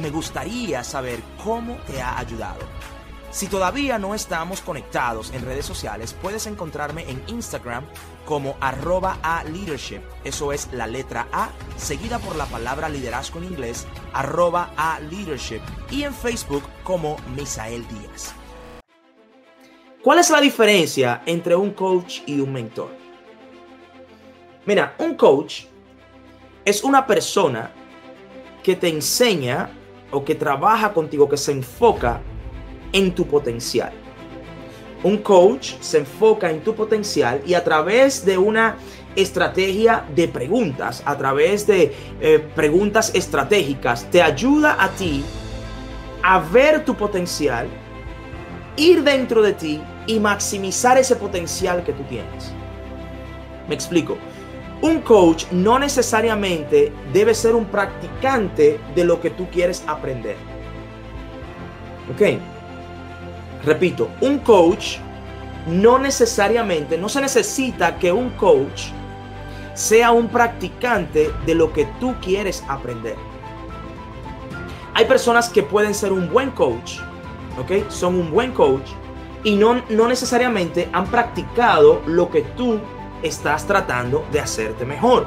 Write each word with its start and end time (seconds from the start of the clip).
Me 0.00 0.10
gustaría 0.10 0.84
saber 0.84 1.20
cómo 1.42 1.76
te 1.88 2.00
ha 2.00 2.18
ayudado. 2.18 2.60
Si 3.32 3.48
todavía 3.48 3.98
no 3.98 4.14
estamos 4.14 4.60
conectados 4.60 5.32
en 5.34 5.44
redes 5.44 5.66
sociales, 5.66 6.14
puedes 6.22 6.46
encontrarme 6.46 7.04
en 7.10 7.20
Instagram 7.26 7.84
como 8.24 8.56
arroba 8.60 9.18
a 9.22 9.42
leadership. 9.42 10.00
Eso 10.22 10.52
es 10.52 10.68
la 10.72 10.86
letra 10.86 11.26
A, 11.32 11.50
seguida 11.76 12.20
por 12.20 12.36
la 12.36 12.46
palabra 12.46 12.88
liderazgo 12.88 13.40
en 13.40 13.46
inglés, 13.46 13.88
arroba 14.12 14.70
a 14.76 15.00
leadership. 15.00 15.60
Y 15.90 16.04
en 16.04 16.14
Facebook 16.14 16.62
como 16.84 17.16
Misael 17.36 17.84
Díaz. 17.88 18.32
¿Cuál 20.04 20.20
es 20.20 20.30
la 20.30 20.40
diferencia 20.40 21.22
entre 21.26 21.56
un 21.56 21.72
coach 21.72 22.20
y 22.24 22.38
un 22.40 22.52
mentor? 22.52 22.94
Mira, 24.64 24.94
un 24.98 25.16
coach 25.16 25.64
es 26.64 26.84
una 26.84 27.04
persona 27.04 27.72
que 28.62 28.76
te 28.76 28.88
enseña 28.88 29.70
o 30.10 30.24
que 30.24 30.34
trabaja 30.34 30.92
contigo, 30.92 31.28
que 31.28 31.36
se 31.36 31.52
enfoca 31.52 32.20
en 32.92 33.14
tu 33.14 33.26
potencial. 33.26 33.92
Un 35.02 35.18
coach 35.18 35.74
se 35.80 35.98
enfoca 35.98 36.50
en 36.50 36.60
tu 36.60 36.74
potencial 36.74 37.40
y 37.46 37.54
a 37.54 37.62
través 37.62 38.24
de 38.24 38.36
una 38.36 38.76
estrategia 39.14 40.04
de 40.14 40.28
preguntas, 40.28 41.02
a 41.04 41.16
través 41.16 41.66
de 41.66 41.94
eh, 42.20 42.38
preguntas 42.54 43.12
estratégicas, 43.14 44.10
te 44.10 44.22
ayuda 44.22 44.76
a 44.82 44.88
ti 44.90 45.24
a 46.22 46.40
ver 46.40 46.84
tu 46.84 46.94
potencial, 46.94 47.68
ir 48.76 49.02
dentro 49.02 49.42
de 49.42 49.52
ti 49.52 49.80
y 50.06 50.18
maximizar 50.18 50.98
ese 50.98 51.16
potencial 51.16 51.84
que 51.84 51.92
tú 51.92 52.02
tienes. 52.04 52.52
Me 53.68 53.74
explico. 53.74 54.16
Un 54.80 55.00
coach 55.00 55.46
no 55.50 55.78
necesariamente 55.78 56.92
debe 57.12 57.34
ser 57.34 57.54
un 57.54 57.64
practicante 57.64 58.80
de 58.94 59.04
lo 59.04 59.20
que 59.20 59.30
tú 59.30 59.48
quieres 59.50 59.82
aprender. 59.86 60.36
¿Ok? 62.12 62.38
Repito, 63.64 64.08
un 64.20 64.38
coach 64.38 64.98
no 65.66 65.98
necesariamente, 65.98 66.96
no 66.96 67.08
se 67.08 67.20
necesita 67.20 67.98
que 67.98 68.12
un 68.12 68.30
coach 68.30 68.84
sea 69.74 70.12
un 70.12 70.28
practicante 70.28 71.30
de 71.44 71.54
lo 71.54 71.72
que 71.72 71.86
tú 72.00 72.14
quieres 72.20 72.64
aprender. 72.68 73.16
Hay 74.94 75.04
personas 75.04 75.48
que 75.48 75.62
pueden 75.62 75.94
ser 75.94 76.12
un 76.12 76.28
buen 76.30 76.50
coach, 76.50 76.98
¿ok? 77.58 77.88
Son 77.88 78.14
un 78.14 78.30
buen 78.30 78.52
coach 78.52 78.90
y 79.44 79.56
no, 79.56 79.82
no 79.90 80.08
necesariamente 80.08 80.88
han 80.92 81.06
practicado 81.06 82.02
lo 82.06 82.30
que 82.30 82.42
tú 82.42 82.80
estás 83.22 83.66
tratando 83.66 84.24
de 84.32 84.40
hacerte 84.40 84.84
mejor. 84.84 85.26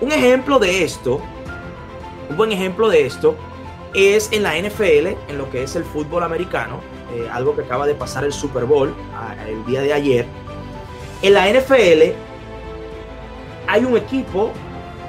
Un 0.00 0.12
ejemplo 0.12 0.58
de 0.58 0.84
esto, 0.84 1.20
un 2.28 2.36
buen 2.36 2.52
ejemplo 2.52 2.88
de 2.88 3.06
esto 3.06 3.36
es 3.94 4.28
en 4.32 4.42
la 4.42 4.58
NFL, 4.58 5.16
en 5.28 5.38
lo 5.38 5.48
que 5.50 5.62
es 5.62 5.76
el 5.76 5.84
fútbol 5.84 6.24
americano, 6.24 6.80
eh, 7.14 7.28
algo 7.32 7.54
que 7.54 7.62
acaba 7.62 7.86
de 7.86 7.94
pasar 7.94 8.24
el 8.24 8.32
Super 8.32 8.64
Bowl 8.64 8.92
el 9.46 9.64
día 9.66 9.82
de 9.82 9.92
ayer. 9.92 10.26
En 11.22 11.32
la 11.32 11.48
NFL 11.48 12.12
hay 13.66 13.84
un 13.84 13.96
equipo 13.96 14.50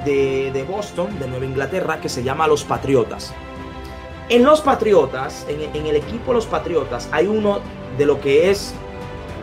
de, 0.04 0.64
Boston, 0.68 1.18
de 1.18 1.26
Nueva 1.26 1.44
Inglaterra, 1.44 2.00
que 2.00 2.08
se 2.08 2.22
llama 2.22 2.46
los 2.46 2.62
Patriotas. 2.62 3.34
En 4.28 4.44
los 4.44 4.60
Patriotas, 4.60 5.44
en, 5.48 5.62
en, 5.74 5.86
el 5.86 5.96
equipo 5.96 6.28
de 6.28 6.34
los 6.34 6.46
Patriotas, 6.46 7.08
hay 7.10 7.26
uno 7.26 7.60
de 7.98 8.06
lo 8.06 8.20
que 8.20 8.50
es 8.50 8.72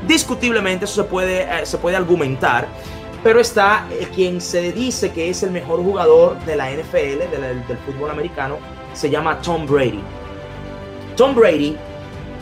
discutiblemente, 0.07 0.85
eso 0.85 1.03
se 1.03 1.09
puede, 1.09 1.41
eh, 1.43 1.65
se 1.65 1.77
puede 1.77 1.95
argumentar, 1.95 2.67
pero 3.23 3.39
está 3.39 3.85
quien 4.13 4.41
se 4.41 4.71
dice 4.71 5.11
que 5.11 5.29
es 5.29 5.43
el 5.43 5.51
mejor 5.51 5.81
jugador 5.81 6.37
de 6.45 6.55
la 6.55 6.69
NFL, 6.69 7.19
del 7.67 7.77
fútbol 7.85 8.11
americano, 8.11 8.57
se 8.93 9.09
llama 9.09 9.39
Tom 9.41 9.65
Brady. 9.65 10.01
Tom 11.15 11.33
Brady 11.33 11.77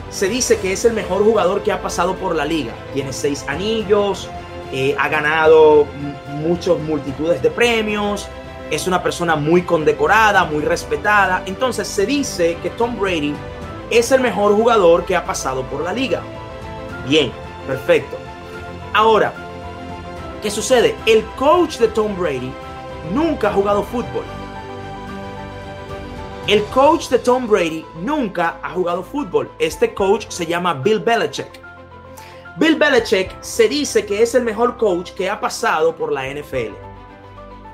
se 0.09 0.27
dice 0.27 0.57
que 0.59 0.73
es 0.73 0.83
el 0.85 0.93
mejor 0.93 1.23
jugador 1.23 1.63
que 1.63 1.71
ha 1.71 1.81
pasado 1.81 2.15
por 2.15 2.35
la 2.35 2.45
liga. 2.45 2.73
Tiene 2.93 3.13
seis 3.13 3.45
anillos, 3.47 4.29
eh, 4.73 4.95
ha 4.97 5.07
ganado 5.07 5.85
muchas 6.27 6.77
multitudes 6.79 7.41
de 7.41 7.51
premios, 7.51 8.27
es 8.69 8.87
una 8.87 9.03
persona 9.03 9.35
muy 9.35 9.63
condecorada, 9.63 10.45
muy 10.45 10.63
respetada. 10.63 11.43
Entonces 11.45 11.87
se 11.87 12.05
dice 12.05 12.57
que 12.61 12.69
Tom 12.71 12.97
Brady 12.99 13.33
es 13.89 14.11
el 14.11 14.21
mejor 14.21 14.55
jugador 14.55 15.05
que 15.05 15.15
ha 15.15 15.25
pasado 15.25 15.63
por 15.63 15.81
la 15.81 15.93
liga. 15.93 16.21
Bien, 17.07 17.31
perfecto. 17.71 18.17
Ahora, 18.93 19.33
¿qué 20.41 20.51
sucede? 20.51 20.93
El 21.05 21.23
coach 21.37 21.77
de 21.77 21.87
Tom 21.87 22.17
Brady 22.17 22.51
nunca 23.13 23.49
ha 23.49 23.53
jugado 23.53 23.81
fútbol. 23.83 24.25
El 26.47 26.63
coach 26.65 27.07
de 27.07 27.19
Tom 27.19 27.47
Brady 27.47 27.85
nunca 28.01 28.59
ha 28.61 28.71
jugado 28.71 29.03
fútbol. 29.03 29.49
Este 29.57 29.93
coach 29.93 30.25
se 30.27 30.45
llama 30.45 30.73
Bill 30.73 30.99
Belichick. 30.99 31.61
Bill 32.57 32.75
Belichick 32.75 33.41
se 33.41 33.69
dice 33.69 34.05
que 34.05 34.21
es 34.21 34.35
el 34.35 34.43
mejor 34.43 34.75
coach 34.75 35.11
que 35.11 35.29
ha 35.29 35.39
pasado 35.39 35.95
por 35.95 36.11
la 36.11 36.27
NFL. 36.27 36.73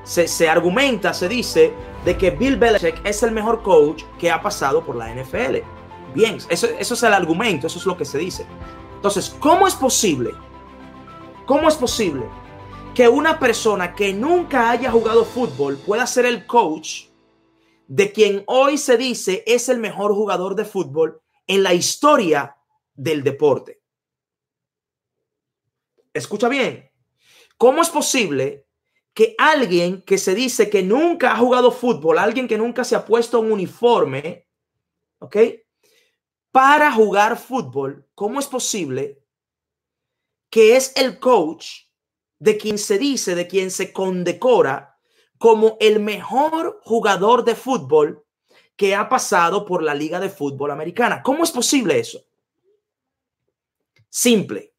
Se, 0.03 0.47
argumenta, 0.47 1.13
se 1.13 1.27
dice, 1.27 1.73
de 2.05 2.15
que 2.15 2.29
Bill 2.29 2.55
Belichick 2.55 3.01
es 3.03 3.23
el 3.23 3.31
mejor 3.31 3.63
coach 3.63 4.03
que 4.19 4.29
ha 4.29 4.41
pasado 4.41 4.83
por 4.85 4.95
la 4.95 5.13
NFL. 5.13 5.57
Bien, 6.13 6.37
eso, 6.49 6.67
eso 6.79 6.93
es 6.93 7.03
el 7.03 7.13
argumento, 7.13 7.67
eso 7.67 7.79
es 7.79 7.85
lo 7.85 7.97
que 7.97 8.05
se 8.05 8.17
dice. 8.19 8.45
Entonces, 8.97 9.29
¿cómo 9.39 9.67
es 9.67 9.75
posible? 9.75 10.33
¿Cómo 11.45 11.69
es 11.69 11.75
posible 11.75 12.25
que 12.95 13.07
una 13.07 13.39
persona 13.39 13.93
que 13.93 14.11
nunca 14.11 14.71
haya 14.71 14.89
jugado 14.89 15.23
fútbol 15.23 15.77
pueda 15.77 16.07
ser 16.07 16.25
el 16.25 16.47
coach 16.47 17.05
de 17.87 18.11
quien 18.11 18.43
hoy 18.47 18.79
se 18.79 18.97
dice 18.97 19.43
es 19.45 19.69
el 19.69 19.77
mejor 19.77 20.15
jugador 20.15 20.55
de 20.55 20.65
fútbol 20.65 21.21
en 21.45 21.61
la 21.61 21.75
historia 21.75 22.57
del 22.95 23.23
deporte. 23.23 23.83
Escucha 26.11 26.49
bien, 26.49 26.89
¿cómo 27.55 27.83
es 27.83 27.89
posible 27.89 28.65
que 29.13 29.35
alguien 29.37 30.01
que 30.01 30.17
se 30.17 30.33
dice 30.33 30.71
que 30.71 30.81
nunca 30.81 31.33
ha 31.33 31.37
jugado 31.37 31.71
fútbol, 31.71 32.17
alguien 32.17 32.47
que 32.47 32.57
nunca 32.57 32.83
se 32.83 32.95
ha 32.95 33.05
puesto 33.05 33.39
un 33.39 33.51
uniforme, 33.51 34.47
¿ok? 35.19 35.37
Para 36.57 36.91
jugar 36.91 37.37
fútbol, 37.37 38.09
¿cómo 38.15 38.39
es 38.39 38.47
posible 38.47 39.23
que 40.49 40.75
es 40.75 40.91
el 40.95 41.19
coach 41.19 41.83
de 42.39 42.57
quien 42.57 42.79
se 42.79 42.97
dice, 42.97 43.35
de 43.35 43.45
quien 43.45 43.69
se 43.69 43.93
condecora 43.93 44.99
como 45.37 45.77
el 45.79 45.99
mejor 45.99 46.81
jugador 46.83 47.43
de 47.45 47.53
fútbol 47.53 48.25
que 48.75 48.95
ha 48.95 49.07
pasado 49.07 49.67
por 49.67 49.83
la 49.83 49.93
Liga 49.93 50.19
de 50.19 50.31
Fútbol 50.31 50.71
Americana. 50.71 51.21
¿Cómo 51.21 51.43
es 51.43 51.51
posible 51.51 51.99
eso? 51.99 52.25
Simple. 54.09 54.73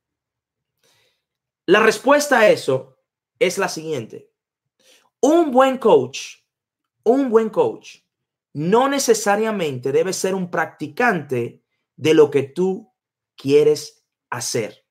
La 1.67 1.78
respuesta 1.78 2.41
a 2.41 2.49
eso 2.50 2.99
es 3.38 3.56
la 3.56 3.69
siguiente. 3.69 4.33
Un 5.21 5.53
buen 5.53 5.78
coach, 5.78 6.38
un 7.05 7.31
buen 7.31 7.50
coach, 7.50 7.99
no 8.55 8.88
necesariamente 8.88 9.93
debe 9.93 10.12
ser 10.12 10.34
un 10.34 10.50
practicante 10.50 11.62
de 11.99 12.15
lo 12.15 12.31
que 12.31 12.45
tú 12.45 12.91
quieres 13.37 14.05
hacer. 14.31 14.87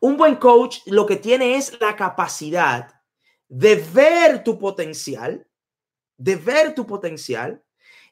Un 0.00 0.16
buen 0.16 0.36
coach 0.36 0.80
lo 0.86 1.06
que 1.06 1.16
tiene 1.16 1.56
es 1.56 1.80
la 1.80 1.96
capacidad 1.96 2.90
de 3.48 3.76
ver 3.76 4.44
tu 4.44 4.58
potencial, 4.58 5.46
de 6.16 6.36
ver 6.36 6.74
tu 6.74 6.86
potencial 6.86 7.62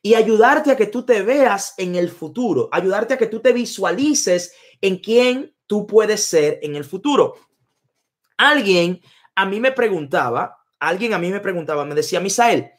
y 0.01 0.15
ayudarte 0.15 0.71
a 0.71 0.77
que 0.77 0.87
tú 0.87 1.05
te 1.05 1.23
veas 1.23 1.75
en 1.79 1.97
el 1.97 2.11
futuro, 2.11 2.69
ayudarte 2.71 3.15
a 3.15 3.19
que 3.19 3.27
tú 3.27 3.41
te 3.41 3.53
visualices 3.53 4.55
en 4.81 4.99
quién 4.99 5.55
tú 5.67 5.87
puedes 5.87 6.23
ser 6.23 6.61
en 6.63 6.77
el 6.77 6.85
futuro. 6.85 7.35
Alguien 8.37 9.01
a 9.35 9.47
mí 9.47 9.59
me 9.59 9.73
preguntaba, 9.73 10.57
alguien 10.79 11.13
a 11.13 11.19
mí 11.19 11.31
me 11.31 11.41
preguntaba, 11.41 11.85
me 11.85 11.95
decía, 11.95 12.21
Misael, 12.21 12.71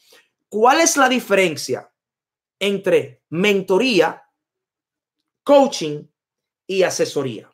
¿cuál 0.47 0.79
es 0.79 0.95
la 0.95 1.09
diferencia 1.09 1.91
entre 2.59 3.23
mentoría, 3.29 4.26
coaching 5.47 6.05
y 6.67 6.83
asesoría? 6.83 7.49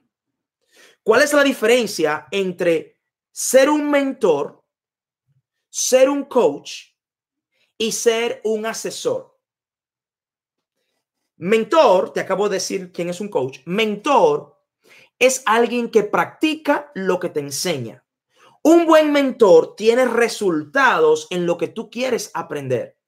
¿Cuál 1.04 1.22
es 1.22 1.34
la 1.34 1.44
diferencia 1.44 2.28
entre 2.32 3.00
ser 3.32 3.70
un 3.70 3.92
mentor 3.92 4.64
ser 5.74 6.08
un 6.08 6.26
coach 6.26 6.94
y 7.80 7.92
ser 7.92 8.42
un 8.44 8.68
asesor. 8.68 9.36
Mentor, 11.38 12.14
te 12.14 12.20
acabo 12.20 12.48
de 12.48 12.58
decir 12.58 12.92
quién 12.92 13.10
es 13.10 13.20
un 13.20 13.28
coach. 13.28 13.62
Mentor 13.66 14.56
es 15.18 15.42
alguien 15.48 15.90
que 15.90 16.04
practica 16.04 16.92
lo 16.94 17.20
que 17.20 17.30
te 17.30 17.40
enseña. 17.40 18.06
Un 18.62 18.86
buen 18.86 19.12
mentor 19.12 19.76
tiene 19.76 20.06
resultados 20.06 21.26
en 21.32 21.48
lo 21.48 21.58
que 21.58 21.70
tú 21.70 21.90
quieres 21.90 22.30
aprender. 22.36 23.00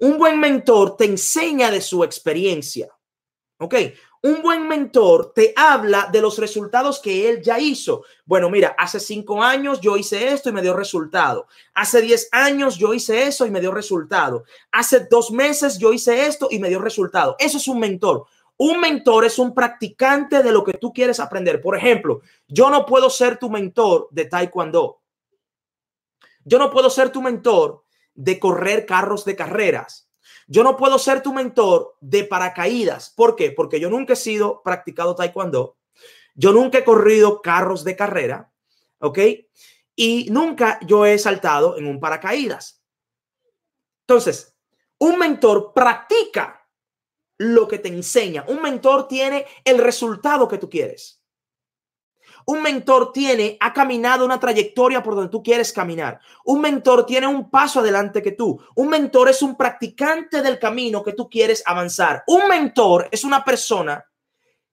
Un 0.00 0.16
buen 0.16 0.40
mentor 0.40 0.96
te 0.96 1.04
enseña 1.04 1.70
de 1.70 1.82
su 1.82 2.02
experiencia. 2.02 2.88
¿Ok? 3.58 3.74
Un 4.26 4.42
buen 4.42 4.66
mentor 4.66 5.32
te 5.32 5.52
habla 5.54 6.08
de 6.10 6.20
los 6.20 6.36
resultados 6.36 6.98
que 6.98 7.28
él 7.28 7.40
ya 7.42 7.60
hizo. 7.60 8.02
Bueno, 8.24 8.50
mira, 8.50 8.74
hace 8.76 8.98
cinco 8.98 9.40
años 9.40 9.80
yo 9.80 9.96
hice 9.96 10.32
esto 10.32 10.48
y 10.48 10.52
me 10.52 10.62
dio 10.62 10.74
resultado. 10.74 11.46
Hace 11.74 12.02
diez 12.02 12.28
años 12.32 12.76
yo 12.76 12.92
hice 12.92 13.22
eso 13.22 13.46
y 13.46 13.52
me 13.52 13.60
dio 13.60 13.70
resultado. 13.70 14.42
Hace 14.72 15.06
dos 15.08 15.30
meses 15.30 15.78
yo 15.78 15.92
hice 15.92 16.26
esto 16.26 16.48
y 16.50 16.58
me 16.58 16.68
dio 16.68 16.80
resultado. 16.80 17.36
Eso 17.38 17.58
es 17.58 17.68
un 17.68 17.78
mentor. 17.78 18.26
Un 18.56 18.80
mentor 18.80 19.24
es 19.26 19.38
un 19.38 19.54
practicante 19.54 20.42
de 20.42 20.50
lo 20.50 20.64
que 20.64 20.72
tú 20.72 20.92
quieres 20.92 21.20
aprender. 21.20 21.60
Por 21.60 21.76
ejemplo, 21.76 22.22
yo 22.48 22.68
no 22.68 22.84
puedo 22.84 23.08
ser 23.10 23.38
tu 23.38 23.48
mentor 23.48 24.08
de 24.10 24.24
taekwondo. 24.24 25.02
Yo 26.44 26.58
no 26.58 26.68
puedo 26.72 26.90
ser 26.90 27.10
tu 27.10 27.22
mentor 27.22 27.84
de 28.12 28.40
correr 28.40 28.86
carros 28.86 29.24
de 29.24 29.36
carreras. 29.36 30.05
Yo 30.46 30.62
no 30.62 30.76
puedo 30.76 30.98
ser 30.98 31.22
tu 31.22 31.32
mentor 31.32 31.96
de 32.00 32.24
paracaídas. 32.24 33.10
¿Por 33.10 33.34
qué? 33.34 33.50
Porque 33.50 33.80
yo 33.80 33.90
nunca 33.90 34.12
he 34.12 34.16
sido 34.16 34.62
practicado 34.62 35.14
taekwondo. 35.14 35.76
Yo 36.34 36.52
nunca 36.52 36.78
he 36.78 36.84
corrido 36.84 37.42
carros 37.42 37.82
de 37.82 37.96
carrera. 37.96 38.52
¿Ok? 38.98 39.18
Y 39.96 40.28
nunca 40.30 40.78
yo 40.86 41.04
he 41.04 41.18
saltado 41.18 41.76
en 41.78 41.86
un 41.86 41.98
paracaídas. 41.98 42.82
Entonces, 44.06 44.56
un 44.98 45.18
mentor 45.18 45.72
practica 45.74 46.68
lo 47.38 47.66
que 47.66 47.78
te 47.78 47.88
enseña. 47.88 48.44
Un 48.48 48.62
mentor 48.62 49.08
tiene 49.08 49.46
el 49.64 49.78
resultado 49.78 50.48
que 50.48 50.58
tú 50.58 50.70
quieres. 50.70 51.15
Un 52.48 52.62
mentor 52.62 53.12
tiene, 53.12 53.56
ha 53.60 53.72
caminado 53.72 54.24
una 54.24 54.38
trayectoria 54.38 55.02
por 55.02 55.16
donde 55.16 55.30
tú 55.30 55.42
quieres 55.42 55.72
caminar. 55.72 56.20
Un 56.44 56.60
mentor 56.60 57.04
tiene 57.04 57.26
un 57.26 57.50
paso 57.50 57.80
adelante 57.80 58.22
que 58.22 58.32
tú. 58.32 58.60
Un 58.76 58.88
mentor 58.88 59.28
es 59.28 59.42
un 59.42 59.56
practicante 59.56 60.42
del 60.42 60.58
camino 60.58 61.02
que 61.02 61.12
tú 61.12 61.28
quieres 61.28 61.62
avanzar. 61.66 62.22
Un 62.28 62.48
mentor 62.48 63.08
es 63.10 63.24
una 63.24 63.44
persona 63.44 64.04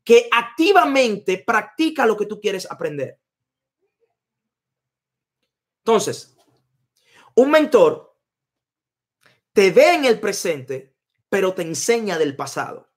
que 0.03 0.29
activamente 0.31 1.43
practica 1.45 2.05
lo 2.05 2.15
que 2.15 2.27
tú 2.27 2.39
quieres 2.39 2.69
aprender. 2.69 3.19
Entonces, 5.79 6.37
un 7.35 7.49
mentor 7.49 8.15
te 9.51 9.71
ve 9.71 9.95
en 9.95 10.05
el 10.05 10.19
presente, 10.19 10.95
pero 11.27 11.55
te 11.55 11.63
enseña 11.63 12.19
del 12.19 12.35
pasado. 12.35 12.91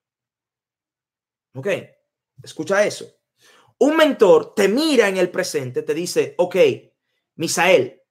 ¿Ok? 1.55 1.67
Escucha 2.43 2.85
eso. 2.85 3.16
Un 3.79 3.95
mentor 3.95 4.53
te 4.55 4.67
mira 4.67 5.07
en 5.07 5.17
el 5.17 5.29
presente, 5.29 5.83
te 5.83 5.93
dice, 5.93 6.33
ok, 6.37 6.55
Misael, 7.35 8.01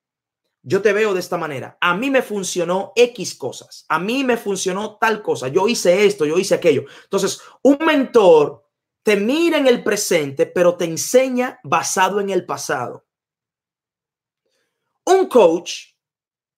yo 0.63 0.83
te 0.83 0.93
veo 0.93 1.15
de 1.15 1.21
esta 1.21 1.37
manera. 1.37 1.79
A 1.81 1.97
mí 1.97 2.11
me 2.11 2.23
funcionó 2.23 2.93
X 2.97 3.37
cosas. 3.37 3.85
A 3.89 4.01
mí 4.01 4.25
me 4.25 4.37
funcionó 4.37 4.99
tal 4.99 5.23
cosa. 5.23 5.47
Yo 5.47 5.69
hice 5.69 6.05
esto, 6.05 6.25
yo 6.25 6.39
hice 6.39 6.57
aquello. 6.57 6.85
Entonces, 7.05 7.41
un 7.63 7.79
mentor 7.85 8.65
te 9.05 9.15
mira 9.15 9.59
en 9.59 9.69
el 9.69 9.85
presente, 9.85 10.47
pero 10.47 10.77
te 10.77 10.85
enseña 10.85 11.61
basado 11.63 12.19
en 12.21 12.31
el 12.31 12.45
pasado. 12.45 13.07
Un 15.05 15.27
coach, 15.27 15.95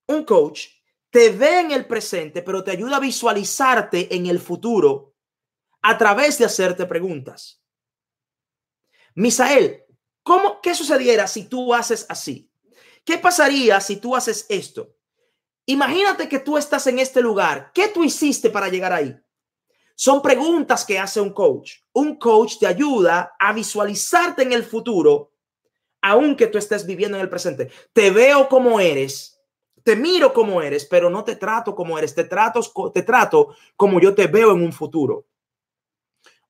un 0.07 0.25
coach 0.25 0.69
te 1.11 1.29
ve 1.29 1.61
en 1.61 1.73
el 1.73 1.87
presente, 1.87 2.41
pero 2.41 2.65
te 2.65 2.71
ayuda 2.71 2.97
a 2.97 3.01
visualizarte 3.01 4.15
en 4.15 4.25
el 4.25 4.41
futuro 4.41 5.15
a 5.83 5.99
través 5.99 6.39
de 6.39 6.47
hacerte 6.47 6.87
preguntas. 6.87 7.63
Misael, 9.19 9.83
¿cómo, 10.23 10.61
¿qué 10.61 10.77
sucediera 10.77 11.27
si 11.27 11.49
tú 11.49 11.75
haces 11.75 12.07
así? 12.09 12.49
¿Qué 13.05 13.19
pasaría 13.19 13.81
si 13.81 13.97
tú 13.97 14.15
haces 14.15 14.47
esto? 14.49 14.95
Imagínate 15.67 16.29
que 16.29 16.39
tú 16.39 16.57
estás 16.57 16.87
en 16.87 17.01
este 17.01 17.21
lugar. 17.21 17.73
¿Qué 17.75 17.89
tú 17.89 18.05
hiciste 18.05 18.49
para 18.49 18.69
llegar 18.69 18.93
ahí? 18.93 19.19
Son 19.97 20.23
preguntas 20.23 20.85
que 20.85 21.01
hace 21.01 21.21
un 21.21 21.33
coach. 21.33 21.79
Un 21.95 22.15
coach 22.15 22.59
te 22.61 22.69
ayuda 22.69 23.35
a 23.41 23.53
visualizarte 23.53 24.45
en 24.45 24.53
el 24.53 24.63
futuro, 24.63 25.33
aunque 26.01 26.47
tú 26.47 26.57
estés 26.57 26.87
viviendo 26.87 27.17
en 27.17 27.25
el 27.25 27.29
presente. 27.29 27.73
Te 27.93 28.13
veo 28.13 28.49
como 28.49 28.79
eres, 28.79 29.41
te 29.83 29.97
miro 29.97 30.33
como 30.33 30.63
eres, 30.63 30.85
pero 30.85 31.11
no 31.11 31.25
te 31.25 31.35
trato 31.35 31.75
como 31.75 31.99
eres. 31.99 32.15
Te 32.15 32.23
trato, 32.23 32.61
te 32.95 33.03
trato 33.03 33.57
como 33.75 34.01
yo 34.01 34.15
te 34.15 34.29
veo 34.29 34.53
en 34.53 34.63
un 34.63 34.73
futuro. 34.73 35.27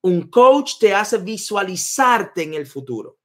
Un 0.01 0.29
coach 0.29 0.73
te 0.79 0.93
hace 0.93 1.17
visualizarte 1.17 2.43
en 2.43 2.53
el 2.53 2.65
futuro. 2.65 3.19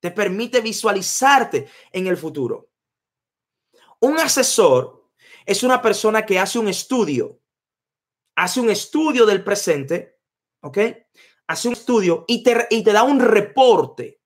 Te 0.00 0.10
permite 0.10 0.60
visualizarte 0.60 1.68
en 1.92 2.06
el 2.06 2.16
futuro. 2.16 2.70
Un 4.00 4.18
asesor 4.18 5.10
es 5.44 5.62
una 5.62 5.82
persona 5.82 6.24
que 6.24 6.38
hace 6.38 6.58
un 6.58 6.68
estudio, 6.68 7.40
hace 8.36 8.60
un 8.60 8.70
estudio 8.70 9.26
del 9.26 9.44
presente, 9.44 10.20
¿ok? 10.62 10.78
Hace 11.48 11.68
un 11.68 11.74
estudio 11.74 12.24
y 12.26 12.42
te, 12.42 12.66
y 12.70 12.82
te 12.82 12.92
da 12.92 13.02
un 13.02 13.20
reporte 13.20 14.19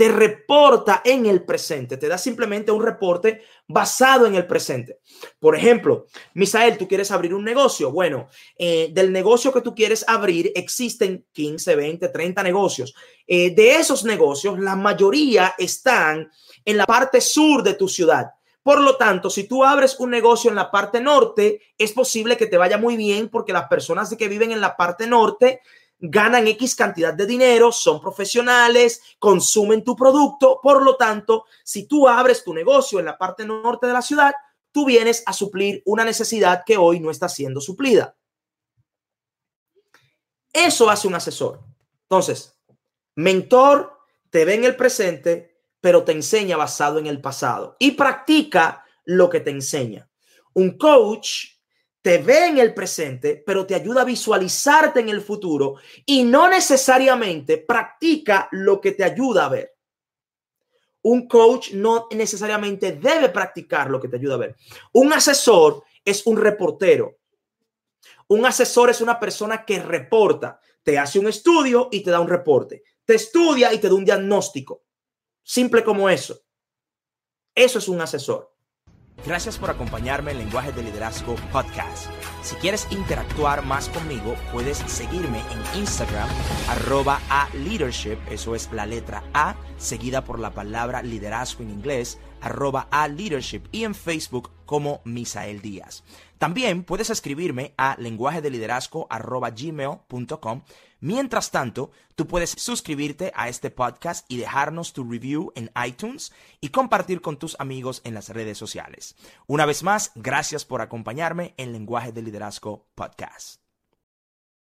te 0.00 0.08
reporta 0.08 1.02
en 1.04 1.26
el 1.26 1.44
presente, 1.44 1.98
te 1.98 2.08
da 2.08 2.16
simplemente 2.16 2.72
un 2.72 2.82
reporte 2.82 3.42
basado 3.68 4.24
en 4.24 4.34
el 4.34 4.46
presente. 4.46 5.00
Por 5.38 5.54
ejemplo, 5.54 6.06
Misael, 6.32 6.78
tú 6.78 6.88
quieres 6.88 7.10
abrir 7.10 7.34
un 7.34 7.44
negocio. 7.44 7.92
Bueno, 7.92 8.30
eh, 8.56 8.88
del 8.94 9.12
negocio 9.12 9.52
que 9.52 9.60
tú 9.60 9.74
quieres 9.74 10.02
abrir 10.08 10.52
existen 10.54 11.26
15, 11.32 11.76
20, 11.76 12.08
30 12.08 12.42
negocios. 12.42 12.94
Eh, 13.26 13.54
de 13.54 13.72
esos 13.72 14.02
negocios, 14.02 14.58
la 14.58 14.74
mayoría 14.74 15.54
están 15.58 16.30
en 16.64 16.78
la 16.78 16.86
parte 16.86 17.20
sur 17.20 17.62
de 17.62 17.74
tu 17.74 17.86
ciudad. 17.86 18.30
Por 18.62 18.80
lo 18.80 18.96
tanto, 18.96 19.28
si 19.28 19.44
tú 19.46 19.64
abres 19.64 20.00
un 20.00 20.08
negocio 20.08 20.48
en 20.48 20.56
la 20.56 20.70
parte 20.70 21.02
norte, 21.02 21.60
es 21.76 21.92
posible 21.92 22.38
que 22.38 22.46
te 22.46 22.56
vaya 22.56 22.78
muy 22.78 22.96
bien 22.96 23.28
porque 23.28 23.52
las 23.52 23.68
personas 23.68 24.14
que 24.16 24.28
viven 24.28 24.50
en 24.50 24.62
la 24.62 24.78
parte 24.78 25.06
norte 25.06 25.60
ganan 26.00 26.46
X 26.48 26.74
cantidad 26.74 27.12
de 27.12 27.26
dinero, 27.26 27.70
son 27.72 28.00
profesionales, 28.00 29.02
consumen 29.18 29.84
tu 29.84 29.94
producto. 29.94 30.58
Por 30.62 30.82
lo 30.82 30.96
tanto, 30.96 31.44
si 31.62 31.86
tú 31.86 32.08
abres 32.08 32.42
tu 32.42 32.54
negocio 32.54 32.98
en 32.98 33.04
la 33.04 33.18
parte 33.18 33.44
norte 33.44 33.86
de 33.86 33.92
la 33.92 34.02
ciudad, 34.02 34.34
tú 34.72 34.86
vienes 34.86 35.22
a 35.26 35.32
suplir 35.32 35.82
una 35.84 36.04
necesidad 36.04 36.62
que 36.64 36.76
hoy 36.76 37.00
no 37.00 37.10
está 37.10 37.28
siendo 37.28 37.60
suplida. 37.60 38.16
Eso 40.52 40.90
hace 40.90 41.06
un 41.06 41.14
asesor. 41.14 41.60
Entonces, 42.02 42.58
mentor 43.14 43.98
te 44.30 44.44
ve 44.44 44.54
en 44.54 44.64
el 44.64 44.76
presente, 44.76 45.62
pero 45.80 46.02
te 46.04 46.12
enseña 46.12 46.56
basado 46.56 46.98
en 46.98 47.06
el 47.06 47.20
pasado 47.20 47.76
y 47.78 47.92
practica 47.92 48.84
lo 49.04 49.30
que 49.30 49.40
te 49.40 49.50
enseña. 49.50 50.08
Un 50.54 50.76
coach 50.76 51.59
te 52.02 52.18
ve 52.18 52.46
en 52.46 52.58
el 52.58 52.72
presente, 52.72 53.42
pero 53.44 53.66
te 53.66 53.74
ayuda 53.74 54.02
a 54.02 54.06
visualizarte 54.06 55.00
en 55.00 55.10
el 55.10 55.20
futuro 55.20 55.76
y 56.06 56.22
no 56.22 56.48
necesariamente 56.48 57.58
practica 57.58 58.48
lo 58.52 58.80
que 58.80 58.92
te 58.92 59.04
ayuda 59.04 59.46
a 59.46 59.50
ver. 59.50 59.76
Un 61.02 61.28
coach 61.28 61.72
no 61.72 62.08
necesariamente 62.10 62.92
debe 62.92 63.28
practicar 63.30 63.90
lo 63.90 64.00
que 64.00 64.08
te 64.08 64.16
ayuda 64.16 64.34
a 64.34 64.38
ver. 64.38 64.56
Un 64.92 65.12
asesor 65.12 65.84
es 66.04 66.26
un 66.26 66.36
reportero. 66.36 67.18
Un 68.28 68.46
asesor 68.46 68.90
es 68.90 69.00
una 69.00 69.18
persona 69.18 69.64
que 69.64 69.82
reporta, 69.82 70.60
te 70.82 70.98
hace 70.98 71.18
un 71.18 71.26
estudio 71.26 71.88
y 71.90 72.00
te 72.00 72.10
da 72.10 72.20
un 72.20 72.28
reporte. 72.28 72.82
Te 73.04 73.16
estudia 73.16 73.72
y 73.72 73.78
te 73.78 73.88
da 73.88 73.94
un 73.94 74.04
diagnóstico. 74.04 74.84
Simple 75.42 75.82
como 75.82 76.08
eso. 76.08 76.40
Eso 77.54 77.78
es 77.78 77.88
un 77.88 78.00
asesor. 78.00 78.54
Gracias 79.26 79.58
por 79.58 79.68
acompañarme 79.68 80.30
en 80.30 80.38
Lenguaje 80.38 80.72
de 80.72 80.82
Liderazgo 80.82 81.34
Podcast. 81.52 82.06
Si 82.42 82.56
quieres 82.56 82.88
interactuar 82.90 83.62
más 83.62 83.90
conmigo, 83.90 84.34
puedes 84.50 84.78
seguirme 84.78 85.40
en 85.40 85.80
Instagram, 85.80 86.28
arroba 86.70 87.20
a 87.28 87.48
leadership, 87.54 88.16
eso 88.30 88.54
es 88.54 88.72
la 88.72 88.86
letra 88.86 89.22
A, 89.34 89.56
seguida 89.76 90.24
por 90.24 90.38
la 90.38 90.54
palabra 90.54 91.02
liderazgo 91.02 91.62
en 91.62 91.70
inglés, 91.70 92.18
arroba 92.40 92.88
a 92.90 93.08
leadership, 93.08 93.62
y 93.72 93.84
en 93.84 93.94
Facebook 93.94 94.50
como 94.70 95.00
Misael 95.02 95.62
Díaz. 95.62 96.04
También 96.38 96.84
puedes 96.84 97.10
escribirme 97.10 97.74
a 97.76 97.96
lenguaje 97.98 98.40
de 98.40 98.50
liderazgo 98.50 99.08
Mientras 101.00 101.50
tanto, 101.50 101.90
tú 102.14 102.28
puedes 102.28 102.50
suscribirte 102.50 103.32
a 103.34 103.48
este 103.48 103.72
podcast 103.72 104.24
y 104.30 104.36
dejarnos 104.36 104.92
tu 104.92 105.02
review 105.02 105.50
en 105.56 105.72
iTunes 105.84 106.32
y 106.60 106.68
compartir 106.68 107.20
con 107.20 107.36
tus 107.36 107.56
amigos 107.58 108.00
en 108.04 108.14
las 108.14 108.28
redes 108.28 108.58
sociales. 108.58 109.16
Una 109.48 109.66
vez 109.66 109.82
más, 109.82 110.12
gracias 110.14 110.64
por 110.64 110.82
acompañarme 110.82 111.52
en 111.56 111.72
Lenguaje 111.72 112.12
de 112.12 112.22
Liderazgo 112.22 112.86
Podcast. 112.94 113.69